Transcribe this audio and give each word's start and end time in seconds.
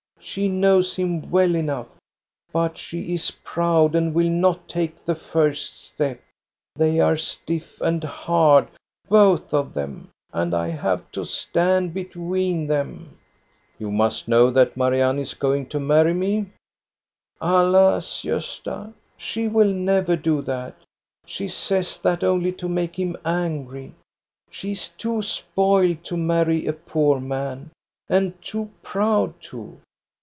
She 0.23 0.47
knows 0.49 0.95
him 0.95 1.31
well 1.31 1.55
enough; 1.55 1.87
but 2.53 2.77
she 2.77 3.11
is 3.15 3.31
proud 3.43 3.95
and 3.95 4.13
will 4.13 4.29
not 4.29 4.69
take 4.69 5.03
the 5.03 5.15
first 5.15 5.81
step. 5.81 6.21
They 6.75 6.99
are 6.99 7.17
stiff 7.17 7.81
and 7.81 8.03
hard, 8.03 8.67
both 9.09 9.51
of 9.51 9.73
them, 9.73 10.09
and 10.31 10.53
I 10.53 10.67
have 10.69 11.11
to 11.13 11.25
stand 11.25 11.95
between 11.95 12.67
them."" 12.67 13.17
You 13.79 13.89
must 13.89 14.27
know 14.27 14.51
that 14.51 14.77
Marianne 14.77 15.17
is 15.17 15.33
going 15.33 15.65
to 15.69 15.79
marry 15.79 16.13
me?" 16.13 16.45
"Alas, 17.41 18.21
Gosta, 18.23 18.93
she 19.17 19.47
will 19.47 19.73
never 19.73 20.15
do 20.15 20.43
that. 20.43 20.75
She 21.25 21.47
says 21.47 21.97
that 21.97 22.23
only 22.23 22.51
to 22.53 22.69
make 22.69 22.97
him 22.99 23.17
angry. 23.25 23.95
She 24.51 24.73
is 24.73 24.87
too 24.89 25.23
spoiled 25.23 26.03
to 26.05 26.15
marry 26.15 26.67
a 26.67 26.73
poor 26.73 27.19
man, 27.19 27.71
and 28.07 28.39
too 28.41 28.69
proud, 28.83 29.33
too. 29.41 29.79